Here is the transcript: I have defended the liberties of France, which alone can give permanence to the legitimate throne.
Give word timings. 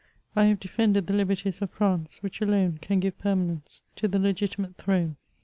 I 0.35 0.45
have 0.45 0.59
defended 0.59 1.05
the 1.05 1.13
liberties 1.13 1.61
of 1.61 1.69
France, 1.69 2.23
which 2.23 2.41
alone 2.41 2.79
can 2.81 2.99
give 2.99 3.19
permanence 3.19 3.83
to 3.97 4.07
the 4.07 4.17
legitimate 4.17 4.77
throne. 4.77 5.17